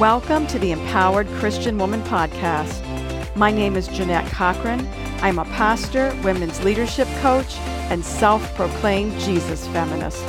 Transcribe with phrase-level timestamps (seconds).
[0.00, 3.36] Welcome to the Empowered Christian Woman Podcast.
[3.36, 4.88] My name is Jeanette Cochran.
[5.20, 7.54] I'm a pastor, women's leadership coach,
[7.90, 10.24] and self proclaimed Jesus feminist.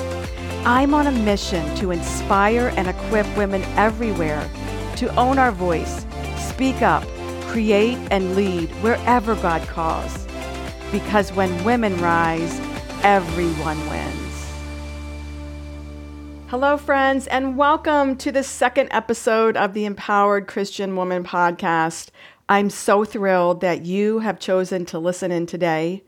[0.65, 4.49] I'm on a mission to inspire and equip women everywhere
[4.97, 7.05] to own our voice, speak up,
[7.43, 10.27] create, and lead wherever God calls.
[10.91, 12.59] Because when women rise,
[13.03, 14.10] everyone wins.
[16.51, 22.09] Hello, friends, and welcome to the second episode of the Empowered Christian Woman podcast.
[22.49, 26.03] I'm so thrilled that you have chosen to listen in today.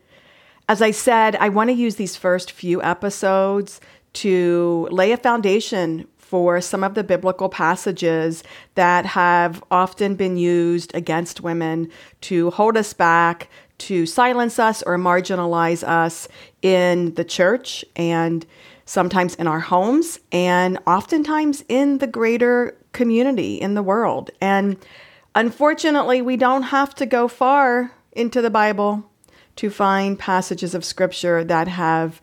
[0.68, 3.80] As I said, I want to use these first few episodes
[4.12, 10.94] to lay a foundation for some of the biblical passages that have often been used
[10.94, 11.90] against women
[12.20, 13.48] to hold us back,
[13.78, 16.28] to silence us, or marginalize us
[16.60, 18.44] in the church and
[18.84, 24.30] sometimes in our homes, and oftentimes in the greater community in the world.
[24.40, 24.76] And
[25.34, 29.04] unfortunately, we don't have to go far into the Bible
[29.56, 32.20] to find passages of scripture that have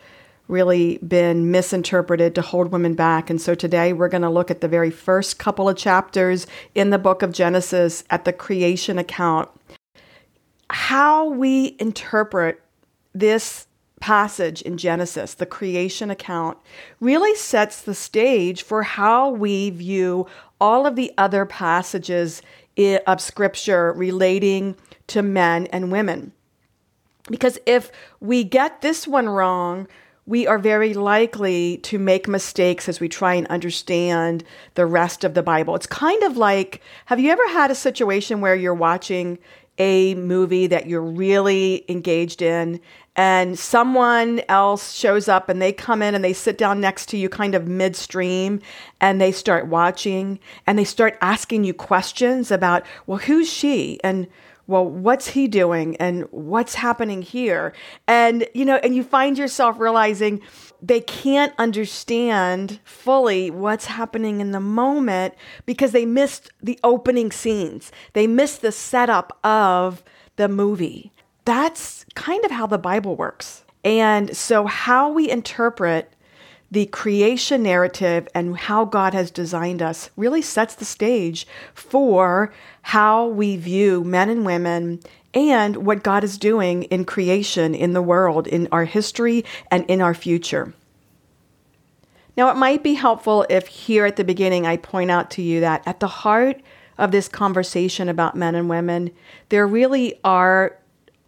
[0.48, 3.30] really been misinterpreted to hold women back.
[3.30, 6.90] And so today we're going to look at the very first couple of chapters in
[6.90, 9.50] the book of Genesis at the creation account.
[10.70, 12.62] How we interpret
[13.14, 13.68] this
[14.02, 16.58] passage in Genesis, the creation account,
[17.00, 20.28] really sets the stage for how we view
[20.60, 22.42] all of the other passages
[23.08, 24.76] of scripture relating
[25.08, 26.34] to men and women.
[27.30, 29.88] Because if we get this one wrong,
[30.26, 34.44] we are very likely to make mistakes as we try and understand
[34.76, 35.76] the rest of the Bible.
[35.76, 39.40] It's kind of like have you ever had a situation where you're watching
[39.78, 42.80] a movie that you're really engaged in
[43.16, 47.18] and someone else shows up and they come in and they sit down next to
[47.18, 48.62] you kind of midstream
[49.02, 54.00] and they start watching and they start asking you questions about well who's she?
[54.02, 54.28] And
[54.66, 55.98] well what's he doing?
[55.98, 57.74] And what's happening here?
[58.08, 60.42] And you know and you find yourself realizing
[60.82, 65.34] they can't understand fully what's happening in the moment
[65.66, 67.92] because they missed the opening scenes.
[68.14, 70.02] They missed the setup of
[70.38, 71.12] the movie
[71.46, 73.64] that's kind of how the Bible works.
[73.84, 76.14] And so, how we interpret
[76.70, 82.54] the creation narrative and how God has designed us really sets the stage for
[82.84, 85.02] how we view men and women
[85.34, 90.02] and what God is doing in creation, in the world, in our history, and in
[90.02, 90.74] our future.
[92.38, 95.60] Now, it might be helpful if here at the beginning I point out to you
[95.62, 96.62] that at the heart
[96.98, 99.12] of this conversation about men and women,
[99.50, 100.78] there really are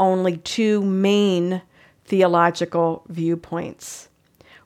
[0.04, 1.62] only two main
[2.06, 4.10] theological viewpoints.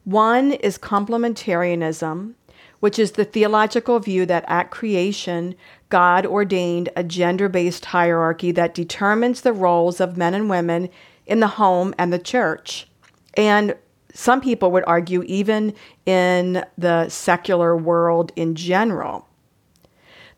[0.04, 2.34] One is complementarianism,
[2.80, 5.56] which is the theological view that at creation,
[5.90, 10.90] God ordained a gender based hierarchy that determines the roles of men and women
[11.26, 12.88] in the home and the church.
[13.36, 13.76] And
[14.14, 15.74] some people would argue, even
[16.06, 19.28] in the secular world in general.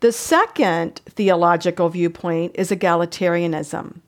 [0.01, 3.99] The second theological viewpoint is egalitarianism.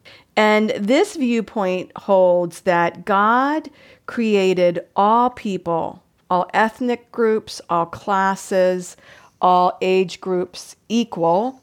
[0.43, 3.69] And this viewpoint holds that God
[4.07, 8.97] created all people, all ethnic groups, all classes,
[9.39, 11.61] all age groups equal,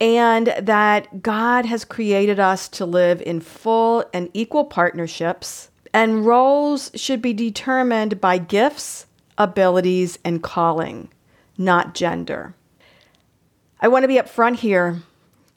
[0.00, 6.90] and that God has created us to live in full and equal partnerships, and roles
[6.94, 9.04] should be determined by gifts,
[9.36, 11.10] abilities, and calling,
[11.58, 12.54] not gender.
[13.78, 15.02] I want to be upfront here in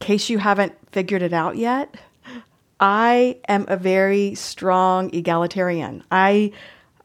[0.02, 1.96] case you haven't figured it out yet.
[2.79, 6.03] I am a very strong egalitarian.
[6.12, 6.51] I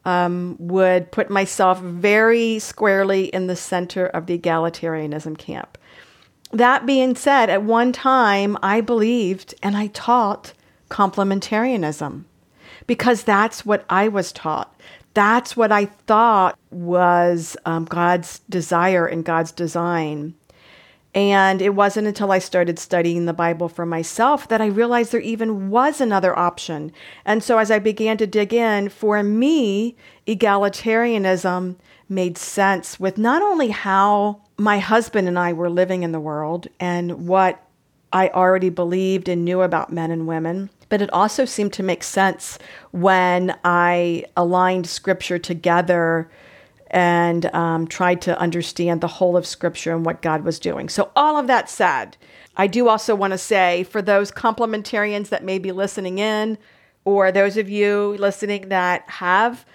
[0.05, 5.77] um, would put myself very squarely in the center of the egalitarianism camp.
[6.51, 10.53] That being said, at one time I believed and I taught
[10.89, 12.23] complementarianism
[12.87, 14.73] because that's what I was taught.
[15.15, 20.35] That's what I thought was um, God's desire and God's design.
[21.15, 25.21] And it wasn't until I started studying the Bible for myself that I realized there
[25.21, 26.91] even was another option.
[27.23, 29.95] And so as I began to dig in, for me,
[30.27, 31.77] egalitarianism
[32.09, 36.67] made sense with not only how my husband and I were living in the world
[36.81, 37.65] and what
[38.11, 42.03] I already believed and knew about men and women, but it also seemed to make
[42.03, 42.59] sense
[42.91, 46.29] when I aligned scripture together
[46.95, 50.87] and um, tried to understand the whole of Scripture and what God was doing.
[50.87, 52.15] So, all of that said,
[52.55, 56.57] I do also want to say for those complementarians that may be listening in,
[57.03, 59.65] or those of you listening that have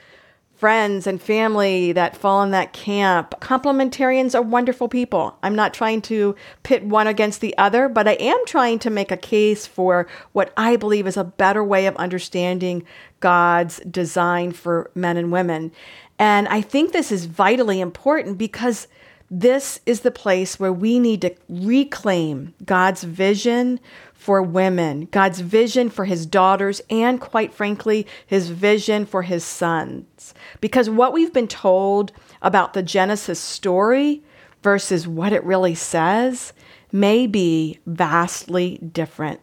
[0.61, 3.35] friends and family that fall in that camp.
[3.41, 5.39] Complementarians are wonderful people.
[5.43, 9.11] I'm not trying to pit one against the other, but I am trying to make
[9.11, 12.85] a case for what I believe is a better way of understanding
[13.21, 15.73] God's design for men and women.
[16.21, 18.87] And I think this is vitally important because
[19.31, 23.81] this is the place where we need to reclaim God's vision
[24.13, 30.35] for women, God's vision for his daughters, and quite frankly, his vision for his sons.
[30.61, 32.13] Because what we've been told
[32.43, 34.23] about the Genesis story
[34.63, 36.53] versus what it really says
[36.93, 39.41] may be vastly different.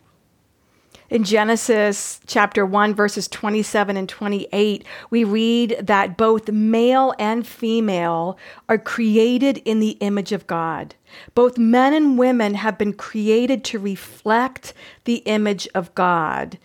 [1.10, 8.38] In Genesis chapter 1, verses 27 and 28, we read that both male and female
[8.68, 10.96] are created in the image of God.
[11.34, 14.74] Both men and women have been created to reflect
[15.06, 16.60] the image of God.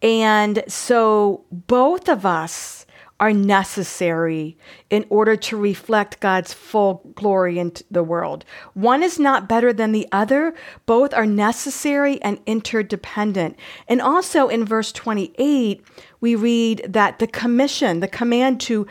[0.00, 2.86] And so both of us
[3.20, 4.56] are necessary
[4.90, 8.44] in order to reflect God's full glory into the world.
[8.74, 10.54] One is not better than the other,
[10.86, 13.56] both are necessary and interdependent.
[13.88, 15.84] And also in verse 28,
[16.20, 18.86] we read that the commission, the command to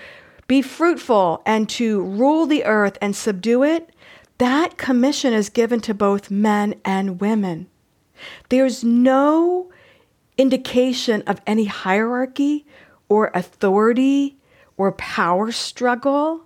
[0.47, 3.91] be fruitful and to rule the earth and subdue it,
[4.37, 7.67] that commission is given to both men and women.
[8.49, 9.69] There's no
[10.37, 12.65] indication of any hierarchy
[13.09, 14.37] or authority
[14.77, 16.45] or power struggle.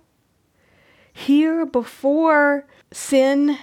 [1.12, 3.58] Here, before sin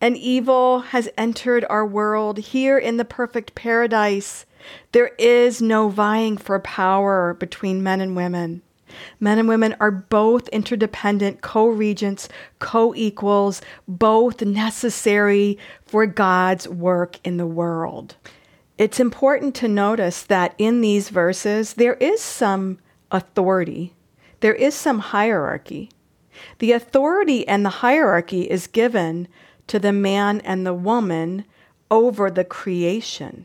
[0.00, 4.46] and evil has entered our world, here in the perfect paradise,
[4.92, 8.62] there is no vying for power between men and women.
[9.20, 12.28] Men and women are both interdependent, co regents,
[12.58, 18.16] co equals, both necessary for God's work in the world
[18.80, 22.78] it's important to notice that in these verses, there is some
[23.10, 23.94] authority,
[24.40, 25.90] there is some hierarchy.
[26.60, 29.28] The authority and the hierarchy is given
[29.66, 31.44] to the man and the woman
[31.90, 33.44] over the creation.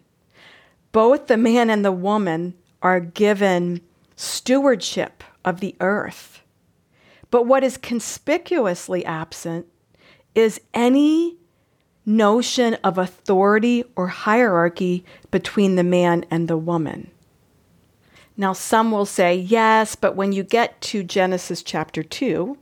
[0.94, 3.82] Both the man and the woman are given
[4.16, 6.44] stewardship of the earth.
[7.30, 9.66] But what is conspicuously absent
[10.34, 11.36] is any
[12.06, 17.10] notion of authority or hierarchy between the man and the woman.
[18.38, 22.58] Now, some will say, yes, but when you get to Genesis chapter 2,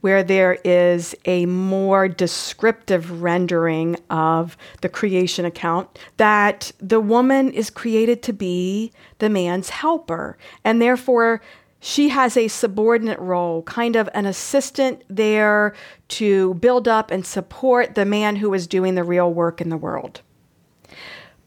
[0.00, 7.70] where there is a more descriptive rendering of the creation account, that the woman is
[7.70, 11.40] created to be the man's helper, and therefore
[11.80, 15.74] she has a subordinate role, kind of an assistant there
[16.08, 19.76] to build up and support the man who is doing the real work in the
[19.76, 20.22] world.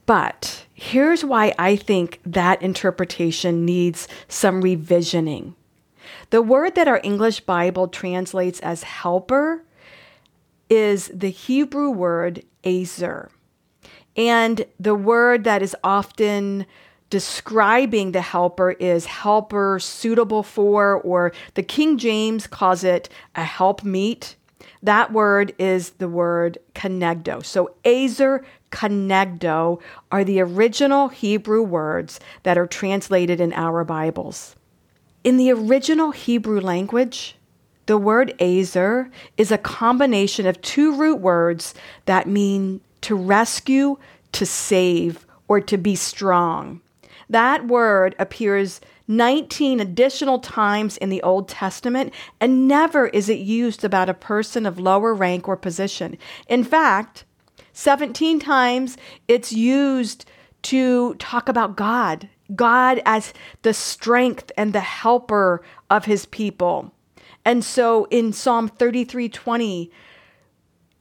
[0.06, 5.54] But here's why I think that interpretation needs some revisioning.
[6.30, 9.64] The word that our English Bible translates as helper
[10.68, 13.28] is the Hebrew word azer.
[14.16, 16.66] And the word that is often
[17.10, 23.84] describing the helper is helper suitable for, or the King James calls it a help
[23.84, 24.36] meet.
[24.82, 27.44] That word is the word kenegdo.
[27.44, 29.80] So azer, kenegdo
[30.10, 34.56] are the original Hebrew words that are translated in our Bibles.
[35.22, 37.36] In the original Hebrew language,
[37.86, 41.74] the word azer is a combination of two root words
[42.06, 43.96] that mean to rescue,
[44.32, 46.80] to save, or to be strong.
[47.30, 53.84] That word appears 19 additional times in the Old Testament, and never is it used
[53.84, 56.18] about a person of lower rank or position.
[56.48, 57.24] In fact,
[57.72, 58.96] 17 times
[59.28, 60.24] it's used
[60.62, 63.32] to talk about God, God as
[63.62, 66.92] the strength and the helper of his people.
[67.44, 69.90] And so in Psalm 33 20,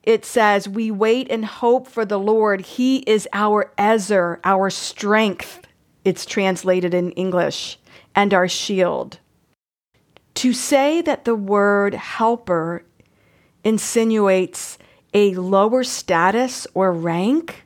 [0.03, 2.61] it says, We wait and hope for the Lord.
[2.61, 5.65] He is our Ezer, our strength
[6.09, 7.77] it's translated in English,
[8.15, 9.19] and our shield.
[10.33, 12.83] To say that the word helper
[13.63, 14.79] insinuates
[15.13, 17.63] a lower status or rank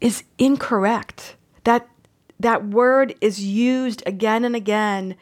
[0.00, 1.36] is incorrect.
[1.64, 1.86] That,
[2.40, 5.16] that word is used again and again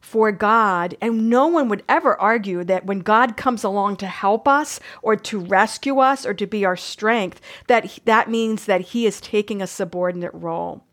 [0.00, 4.48] for God, and no one would ever argue that when God comes along to help
[4.48, 9.06] us or to rescue us or to be our strength, that that means that he
[9.06, 10.84] is taking a subordinate role.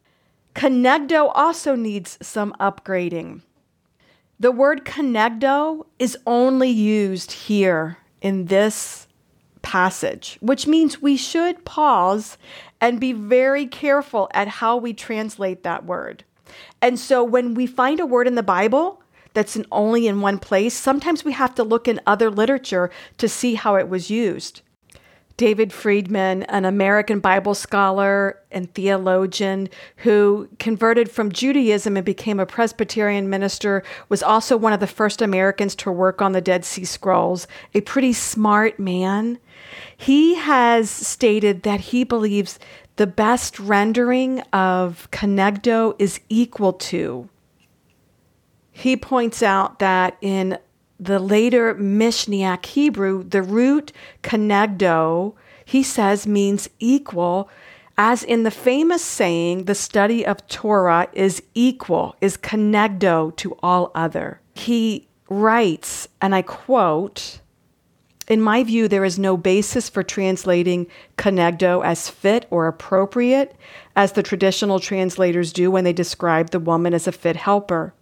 [0.54, 3.42] Kenegdo also needs some upgrading.
[4.40, 9.08] The word kenegdo is only used here in this
[9.62, 12.38] passage, which means we should pause
[12.82, 16.24] and be very careful at how we translate that word.
[16.82, 20.40] And so when we find a word in the Bible that's in only in one
[20.40, 20.74] place.
[20.74, 24.62] Sometimes we have to look in other literature to see how it was used.
[25.36, 32.46] David Freedman, an American Bible scholar and theologian who converted from Judaism and became a
[32.46, 36.86] Presbyterian minister, was also one of the first Americans to work on the Dead Sea
[36.86, 39.40] Scrolls, a pretty smart man.
[39.98, 42.60] He has stated that he believes
[42.98, 47.28] the best rendering of kenegdo is equal to.
[48.72, 50.58] He points out that in
[51.04, 53.92] the later Mishnaic Hebrew, the root
[54.22, 55.34] kenegdo,
[55.66, 57.50] he says, means equal,
[57.98, 63.92] as in the famous saying, the study of Torah is equal, is kenegdo to all
[63.94, 64.40] other.
[64.56, 67.40] He writes, and I quote,
[68.28, 73.56] in my view, there is no basis for translating kenegdo as fit or appropriate,
[73.96, 77.94] as the traditional translators do when they describe the woman as a fit helper.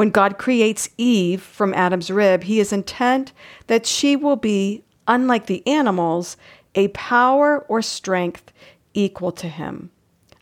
[0.00, 3.34] When God creates Eve from Adam's rib, he is intent
[3.66, 6.38] that she will be, unlike the animals,
[6.74, 8.50] a power or strength
[8.94, 9.90] equal to him.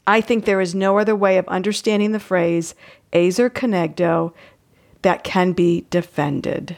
[0.06, 2.76] I think there is no other way of understanding the phrase
[3.12, 4.32] ezer kenegdo
[5.02, 6.76] that can be defended.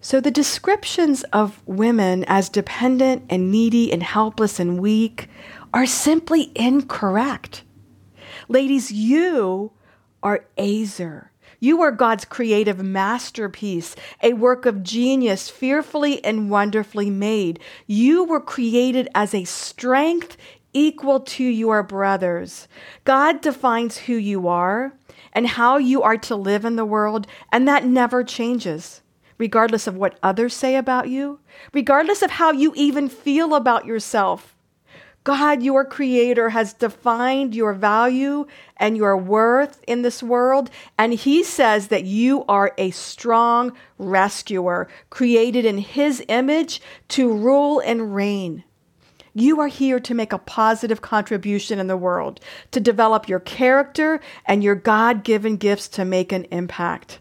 [0.00, 5.28] So the descriptions of women as dependent and needy and helpless and weak
[5.72, 7.62] are simply incorrect.
[8.48, 9.70] Ladies, you
[10.24, 11.30] are ezer.
[11.64, 17.58] You are God's creative masterpiece, a work of genius, fearfully and wonderfully made.
[17.86, 20.36] You were created as a strength
[20.74, 22.68] equal to your brothers.
[23.04, 24.92] God defines who you are
[25.32, 29.00] and how you are to live in the world, and that never changes
[29.38, 31.40] regardless of what others say about you,
[31.72, 34.53] regardless of how you even feel about yourself.
[35.24, 40.68] God, your creator, has defined your value and your worth in this world.
[40.98, 47.80] And he says that you are a strong rescuer, created in his image to rule
[47.80, 48.64] and reign.
[49.32, 52.38] You are here to make a positive contribution in the world,
[52.70, 57.18] to develop your character and your God given gifts to make an impact.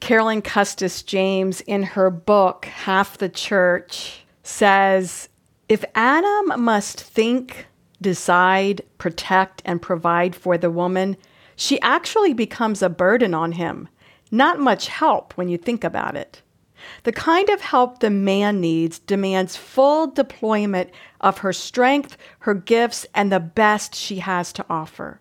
[0.00, 5.28] Carolyn Custis James, in her book, Half the Church, says
[5.68, 7.66] if Adam must think,
[8.00, 11.16] decide, protect, and provide for the woman,
[11.56, 13.88] she actually becomes a burden on him.
[14.30, 16.42] Not much help when you think about it.
[17.02, 23.04] The kind of help the man needs demands full deployment of her strength, her gifts,
[23.14, 25.20] and the best she has to offer.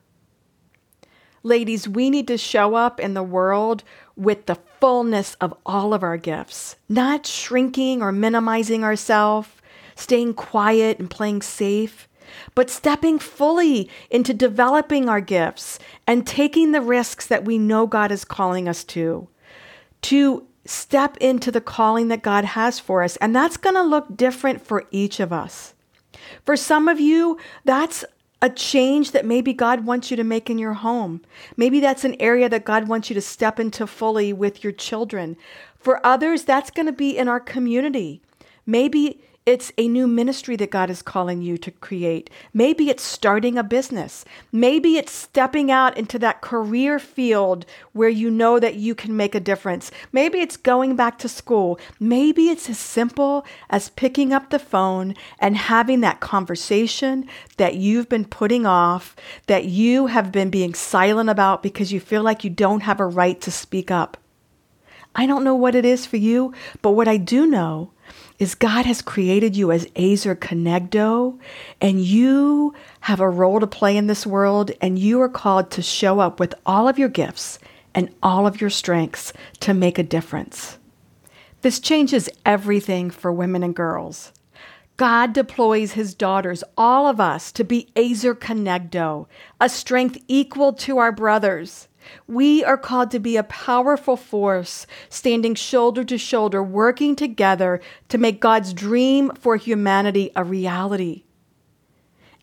[1.44, 3.84] Ladies, we need to show up in the world
[4.16, 9.50] with the fullness of all of our gifts, not shrinking or minimizing ourselves,
[9.98, 12.08] staying quiet and playing safe,
[12.56, 18.12] but stepping fully into developing our gifts and taking the risks that we know God
[18.12, 19.28] is calling us to.
[20.04, 23.16] To step into the calling that God has for us.
[23.18, 25.74] And that's going to look different for each of us.
[26.46, 28.04] For some of you, that's
[28.42, 31.22] a change that maybe God wants you to make in your home.
[31.56, 35.38] Maybe that's an area that God wants you to step into fully with your children.
[35.80, 38.22] For others, that's going to be in our community.
[38.66, 42.30] Maybe it's a new ministry that God is calling you to create.
[42.54, 44.26] Maybe it's starting a business.
[44.52, 49.34] Maybe it's stepping out into that career field where you know that you can make
[49.34, 49.90] a difference.
[50.12, 51.80] Maybe it's going back to school.
[51.98, 57.26] Maybe it's as simple as picking up the phone and having that conversation
[57.56, 62.22] that you've been putting off, that you have been being silent about because you feel
[62.22, 64.18] like you don't have a right to speak up.
[65.16, 67.94] I don't know what it is for you, but what I do know
[68.40, 71.40] is God has created you as Azer Kenegdo,
[71.82, 75.82] and you have a role to play in this world, and you are called to
[75.82, 77.60] show up with all of your gifts
[77.96, 80.78] and all of your strengths to make a difference.
[81.62, 84.32] This changes everything for women and girls.
[84.98, 89.28] God deploys his daughters, all of us, to be Azer Kenegdo,
[89.60, 91.87] a strength equal to our brothers.
[92.28, 98.18] We are called to be a powerful force, standing shoulder to shoulder, working together to
[98.18, 101.24] make God's dream for humanity a reality.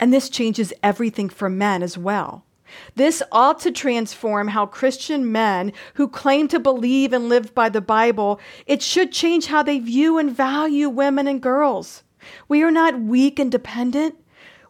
[0.00, 2.44] And this changes everything for men as well.
[2.97, 7.80] This ought to transform how Christian men who claim to believe and live by the
[7.80, 12.02] Bible, it should change how they view and value women and girls.
[12.49, 14.16] We are not weak and dependent.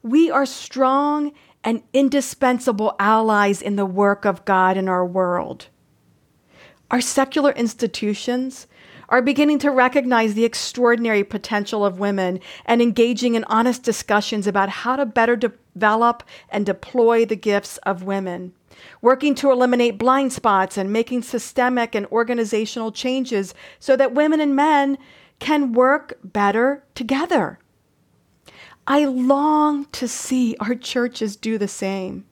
[0.03, 1.33] We are strong
[1.65, 5.69] and indispensable allies in the work of God in our world.
[6.91, 8.67] Our secular institutions
[9.09, 14.69] are beginning to recognize the extraordinary potential of women and engaging in honest discussions about
[14.69, 18.53] how to better develop and deploy the gifts of women,
[19.01, 24.55] working to eliminate blind spots and making systemic and organizational changes so that women and
[24.55, 24.99] men
[25.39, 27.59] can work better together.
[28.87, 32.27] I long to see our churches do the same.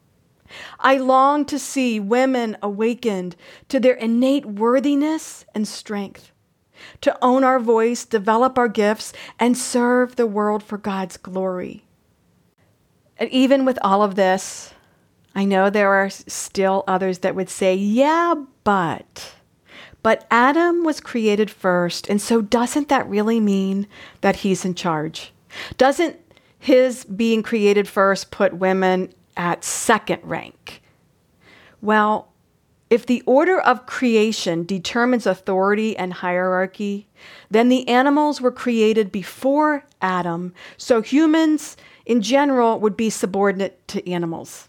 [0.78, 3.36] I long to see women awakened
[3.68, 6.30] to their innate worthiness and strength,
[7.00, 11.84] to own our voice, develop our gifts, and serve the world for God's glory.
[13.16, 14.74] And even with all of this,
[15.34, 19.34] I know there are still others that would say, yeah, but.
[20.02, 23.86] But Adam was created first, and so doesn't that really mean
[24.20, 25.32] that he's in charge?
[25.78, 26.18] Doesn't
[26.62, 30.80] his being created first put women at second rank?
[31.80, 32.28] Well,
[32.88, 37.08] if the order of creation determines authority and hierarchy,
[37.50, 41.76] then the animals were created before Adam, so humans
[42.06, 44.68] in general would be subordinate to animals.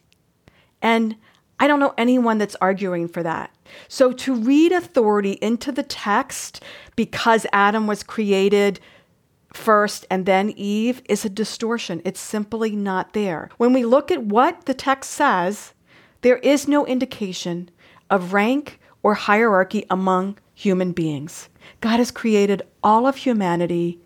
[0.81, 1.15] And
[1.59, 3.51] I don't know anyone that's arguing for that.
[3.87, 6.63] So to read authority into the text
[6.95, 8.79] because Adam was created
[9.53, 12.01] first and then Eve is a distortion.
[12.03, 13.49] It's simply not there.
[13.57, 15.73] When we look at what the text says,
[16.21, 17.69] there is no indication
[18.09, 21.49] of rank or hierarchy among human beings.
[21.81, 23.99] God has created all of humanity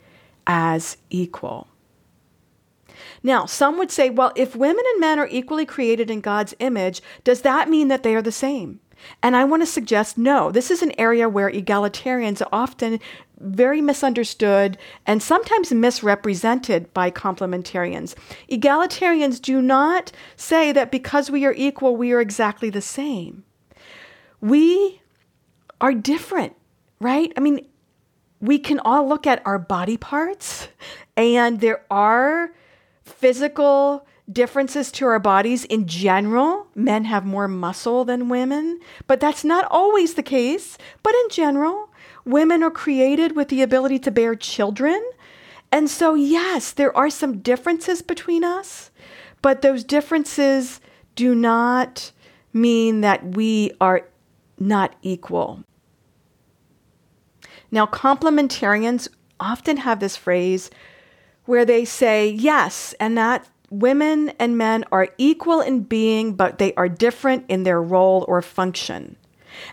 [0.45, 1.67] as equal.
[3.23, 7.01] Now, some would say, well, if women and men are equally created in God's image,
[7.23, 8.79] does that mean that they are the same?
[9.21, 10.51] And I want to suggest no.
[10.51, 12.99] This is an area where egalitarians are often
[13.39, 18.15] very misunderstood and sometimes misrepresented by complementarians.
[18.49, 23.43] Egalitarians do not say that because we are equal, we are exactly the same.
[24.41, 25.01] We
[25.79, 26.55] are different,
[26.99, 27.31] right?
[27.37, 27.67] I mean,
[28.39, 30.67] we can all look at our body parts,
[31.15, 32.51] and there are
[33.03, 36.67] physical differences to our bodies in general.
[36.75, 40.77] Men have more muscle than women, but that's not always the case.
[41.03, 41.89] But in general,
[42.25, 45.01] women are created with the ability to bear children.
[45.71, 48.91] And so, yes, there are some differences between us,
[49.41, 50.79] but those differences
[51.15, 52.11] do not
[52.53, 54.07] mean that we are
[54.59, 55.63] not equal.
[57.69, 59.09] Now, complementarians
[59.39, 60.69] often have this phrase
[61.45, 66.73] where they say, yes, and that women and men are equal in being, but they
[66.75, 69.15] are different in their role or function.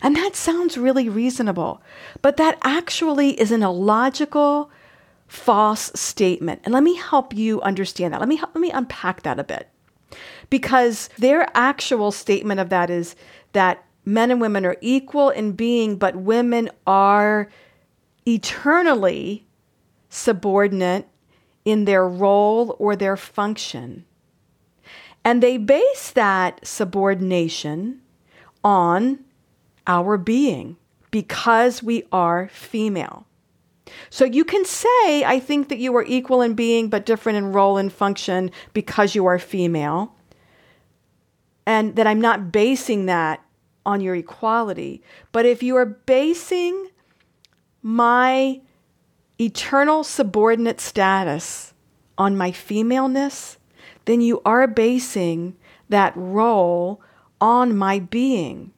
[0.03, 1.83] And that sounds really reasonable,
[2.23, 4.71] but that actually is an illogical,
[5.27, 6.63] false statement.
[6.65, 8.21] And let me help you understand that.
[8.21, 9.69] Let me let me unpack that a bit.
[10.49, 13.17] Because their actual statement of that is
[13.53, 17.49] that men and women are equal in being, but women are
[18.27, 19.47] eternally
[20.09, 21.09] subordinate
[21.65, 24.05] in their role or their function.
[25.25, 28.03] And they base that subordination
[28.63, 29.21] on
[29.87, 30.77] our being
[31.11, 33.27] because we are female.
[34.11, 37.53] So you can say, I think that you are equal in being but different in
[37.53, 40.15] role and function because you are female.
[41.67, 43.43] And that I'm not basing that
[43.87, 45.03] on your equality.
[45.33, 46.89] But if you are basing
[47.83, 48.61] my
[49.41, 51.75] eternal subordinate status
[52.17, 53.59] on my femaleness,
[54.05, 55.57] then you are basing
[55.89, 57.01] that role
[57.41, 58.73] on my being.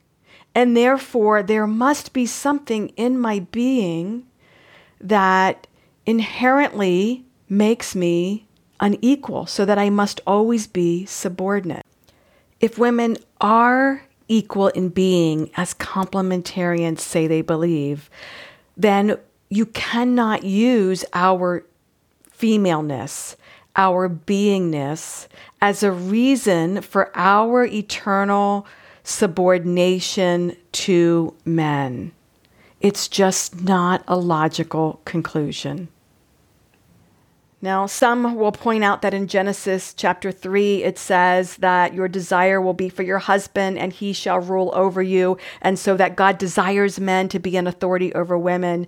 [0.54, 4.26] And therefore, there must be something in my being
[5.00, 5.66] that
[6.06, 8.46] inherently makes me
[8.80, 11.84] unequal, so that I must always be subordinate.
[12.60, 18.10] If women are equal in being, as complementarians say they believe,
[18.76, 21.64] then you cannot use our
[22.30, 23.36] femaleness,
[23.76, 25.26] our beingness,
[25.60, 28.66] as a reason for our eternal
[29.04, 32.12] subordination to men.
[32.80, 35.88] It's just not a logical conclusion.
[37.62, 42.60] Now, some will point out that in Genesis chapter 3, it says that your desire
[42.60, 45.38] will be for your husband and he shall rule over you.
[45.62, 48.86] And so that God desires men to be an authority over women.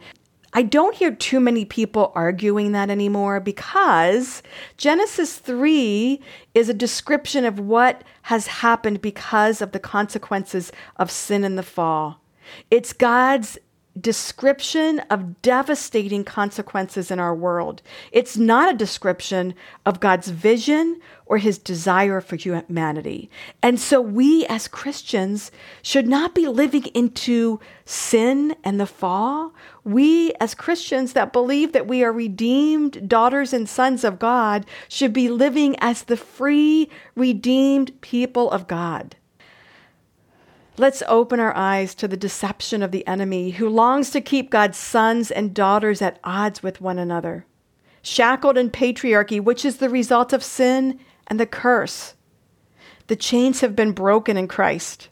[0.53, 4.43] I don't hear too many people arguing that anymore because
[4.77, 6.21] Genesis 3
[6.55, 11.63] is a description of what has happened because of the consequences of sin and the
[11.63, 12.21] fall.
[12.71, 13.59] It's God's
[14.01, 17.83] description of devastating consequences in our world.
[18.13, 19.55] It's not a description
[19.87, 23.31] of God's vision or his desire for humanity.
[23.63, 25.51] And so we as Christians
[25.83, 29.55] should not be living into sin and the fall.
[29.85, 35.13] We as Christians that believe that we are redeemed daughters and sons of God should
[35.13, 39.17] be living as the free, redeemed people of God.
[40.79, 44.79] Let's open our eyes to the deception of the enemy who longs to keep God's
[44.79, 47.47] sons and daughters at odds with one another,
[48.01, 52.15] shackled in patriarchy, which is the result of sin and the curse.
[53.09, 55.09] The chains have been broken in Christ.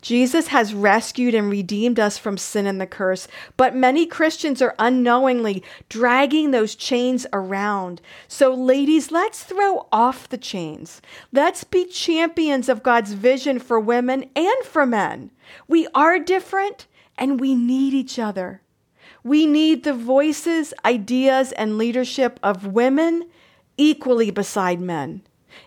[0.00, 4.74] Jesus has rescued and redeemed us from sin and the curse, but many Christians are
[4.78, 8.00] unknowingly dragging those chains around.
[8.26, 11.00] So, ladies, let's throw off the chains.
[11.32, 15.30] Let's be champions of God's vision for women and for men.
[15.66, 16.86] We are different
[17.16, 18.62] and we need each other.
[19.24, 23.28] We need the voices, ideas, and leadership of women
[23.76, 25.22] equally beside men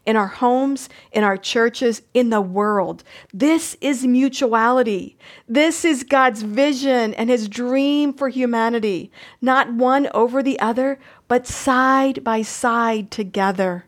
[0.06, 3.04] in our homes, in our churches, in the world.
[3.34, 5.17] This is mutuality.
[5.48, 11.48] This is God's vision and his dream for humanity, not one over the other, but
[11.48, 13.86] side by side together.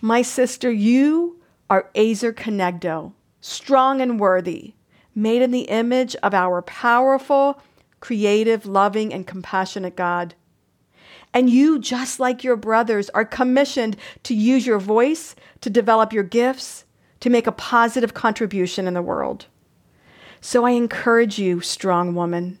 [0.00, 4.74] My sister, you are Azer Kenegdo, strong and worthy,
[5.14, 7.60] made in the image of our powerful,
[8.00, 10.34] creative, loving, and compassionate God.
[11.34, 16.24] And you, just like your brothers, are commissioned to use your voice, to develop your
[16.24, 16.84] gifts,
[17.20, 19.46] to make a positive contribution in the world.
[20.40, 22.58] So I encourage you, strong woman,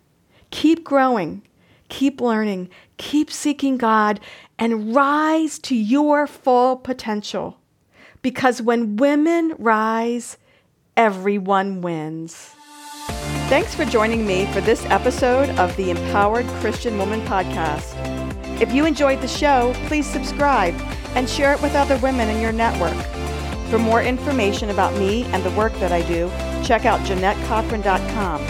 [0.50, 1.42] keep growing,
[1.88, 4.20] keep learning, keep seeking God,
[4.58, 7.58] and rise to your full potential.
[8.22, 10.38] Because when women rise,
[10.96, 12.54] everyone wins.
[13.48, 18.21] Thanks for joining me for this episode of the Empowered Christian Woman Podcast.
[18.62, 20.76] If you enjoyed the show, please subscribe
[21.16, 22.94] and share it with other women in your network.
[23.70, 26.30] For more information about me and the work that I do,
[26.64, 28.40] check out JeanetteCochran.com.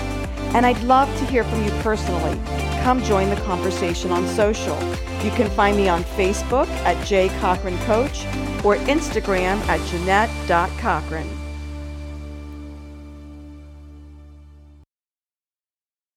[0.54, 2.38] And I'd love to hear from you personally.
[2.82, 4.78] Come join the conversation on social.
[5.24, 8.26] You can find me on Facebook at J Cochran Coach
[8.62, 11.41] or Instagram at Jeanette.Cochran.